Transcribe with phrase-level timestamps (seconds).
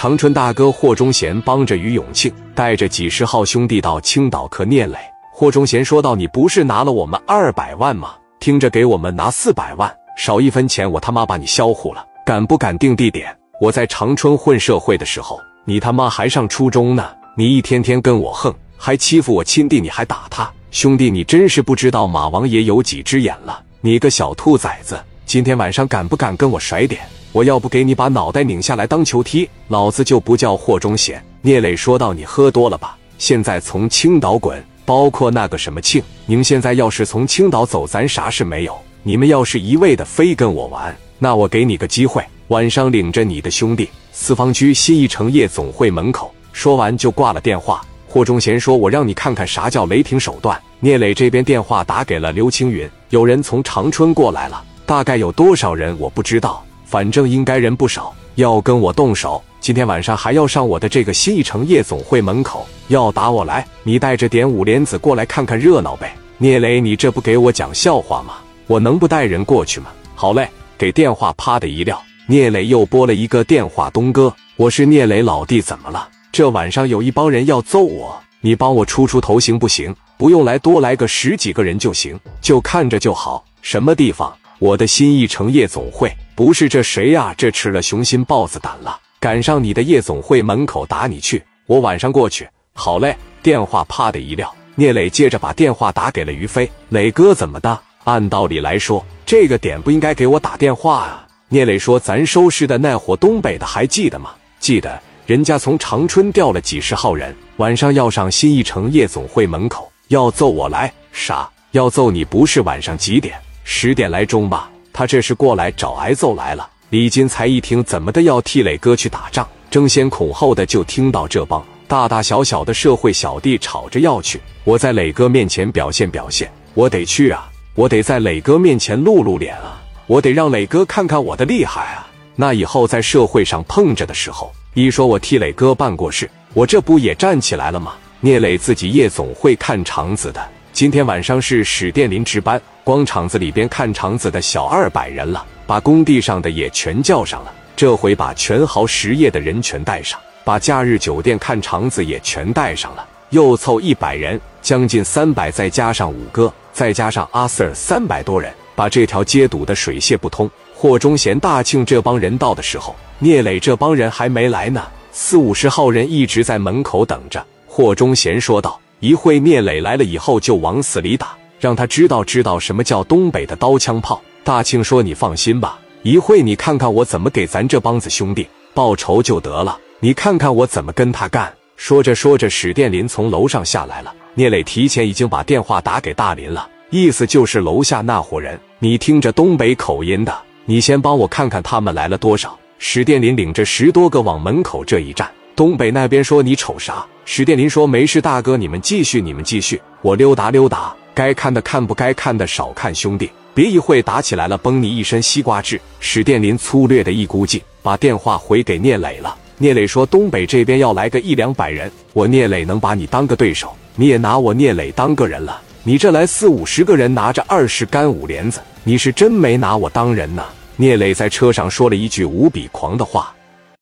[0.00, 4.96] 长春大哥霍忠贤帮着于永庆带着几十号兄弟到青岛克聂磊。
[5.32, 8.14] 霍忠贤说道：“你不是拿了我们二百万吗？
[8.38, 12.06] 听着给我们拿四百万，少一分钱我他妈把你销户了！
[12.24, 13.36] 敢不敢定地点？
[13.60, 17.10] 我在长春混社会的时候，你他妈还上初中呢！
[17.36, 23.60] 你一天天跟我横，还欺负我亲弟，你还打他，兄弟，你真是不知道马王爷有几只眼了！
[23.80, 24.96] 你个小兔崽子，
[25.26, 27.00] 今天晚上敢不敢跟我甩点？
[27.32, 32.96] 我要不给你把脑袋拧下来当球踢，老子就不叫霍忠贤！”聂磊说道：“你喝多了吧？
[33.18, 38.74] 现在从青岛滚！”包括那个什么庆，你们现在要是从青岛走，咱啥事没有。
[39.02, 46.32] 你们要是一味的非跟我玩，那我给你个机会，晚上领着你的兄弟，四方区新一城夜总会门口。
[46.52, 47.84] 说完就挂了电话。
[48.08, 59.44] 霍忠贤说：“我让你看看啥叫雷霆手段。”聂磊这边电话打给了刘青云，有人从长春过来了，大概有多少人我不知道，反正应该人不少，要跟我动手。
[59.60, 66.16] 今天晚上还要上我的这个新一城夜总会门口，要打我来，你带着点五莲子过来看看热闹呗。
[66.38, 68.36] 聂磊，你这不给我讲笑话吗？
[68.66, 69.88] 我能不带人过去吗？
[70.14, 73.90] 好嘞，给电话啪的一撂，聂磊又拨了一个电话。
[73.90, 76.08] 东哥，我是聂磊老弟，怎么了？
[76.32, 79.94] 这晚上有一帮人要揍我，你帮我出出头行不行？
[80.16, 83.44] 不用来，多来个十几个人就行，就看着就好。
[83.60, 84.34] 什么地方？
[84.58, 86.10] 我的新一城夜总会。
[86.38, 87.34] 不是这谁呀？
[87.36, 88.96] 这吃了雄心豹子胆了。
[89.18, 92.48] 赶上你的夜总会门口打你去，我晚上过去。
[92.74, 94.54] 好嘞，电话啪的一撂。
[94.76, 96.70] 聂磊接着把电话打给了于飞。
[96.90, 97.76] 磊哥怎么的？
[98.04, 101.26] 按道理来说，这个点不应该给我打电话啊。
[101.48, 104.30] 聂磊说：“咱收拾的那伙东北的还记得吗？
[104.60, 110.92] 记得，人家从长春调了几十号人，晚上要上新一城夜总会门口，要揍我来。
[111.10, 111.50] 啥？
[111.72, 112.24] 要揍你？
[112.24, 113.36] 不是晚上几点？
[113.64, 114.70] 十点来钟吧？
[114.98, 124.40] 他这是过来找挨揍来了。”李金才一听，怎么的要替磊哥去打仗，争先恐后的就听到这帮大大小小的社会小弟吵着要去。
[124.64, 132.04] 我在磊哥面前表现表现，我得去啊，我得在磊哥面前露露脸啊，我得让磊哥看看我的厉害啊。
[132.34, 137.94] 那以后在社会上碰着的时候，一说我替磊哥办过事，我这不也站起来了吗？
[138.20, 140.44] 聂磊自己夜总会看场子的，
[140.78, 145.44] 今天晚上是史殿林值班，光场子里边看场子的小二百人了。
[145.66, 160.48] 把工地上的也全叫上了，这回把全豪实业的人全带上，把假日酒店看场子也全带上了，又凑一百人，将近三百，再加上五哥，再加上阿 Sir，三百多人，把这条街堵得水泄不通。
[160.72, 167.44] 霍忠贤、大庆这帮人到的时候，聂磊这帮人还没来呢，四五十号人一直在门口等着。
[167.66, 179.78] 霍忠贤说道：“一会聂磊来了以后，就往死里打，让他知道知道什么叫东北的刀枪炮。”大庆说：“你放心吧，一会你看看我怎么给咱这帮子兄弟报仇就得了。
[180.00, 184.12] 你看看我怎么跟他干。”说着说着，史殿林从楼上下来了。
[184.34, 192.58] 聂磊提前已经把电话打给大林了，意思就是楼下那伙人，你听着东北口音的，你先帮我看看他们来了多少。
[192.78, 205.80] 史殿林领着十多个往门口这一站，东北那边说：“你瞅啥？”史殿林说：“没事，大哥，你们继续，你们继续，我溜达溜达，该看的看，不该看的少看，兄弟。”别一会打起来了，崩你一身西瓜汁！
[205.98, 209.34] 史殿林粗略的一估计，把电话回给聂磊了。
[209.56, 213.74] 聂磊说：“东北这边要来个一两百人，我聂磊能把你当个对手？
[213.96, 215.60] 你也拿我聂磊当个人了？
[215.82, 220.44] 你这来四五十个人，拿着二十杆五连子，你是真没拿我当人呐！”
[220.76, 223.34] 聂磊在车上说了一句无比狂的话。